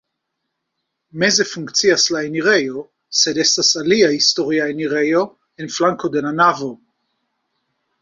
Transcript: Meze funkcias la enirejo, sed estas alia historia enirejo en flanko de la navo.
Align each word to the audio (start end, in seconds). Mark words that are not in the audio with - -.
Meze 1.23 1.45
funkcias 1.49 2.05
la 2.15 2.23
enirejo, 2.29 2.81
sed 3.21 3.41
estas 3.45 3.71
alia 3.83 4.11
historia 4.17 4.69
enirejo 4.75 5.25
en 5.63 5.75
flanko 5.79 6.15
de 6.19 6.29
la 6.29 6.37
navo. 6.43 6.75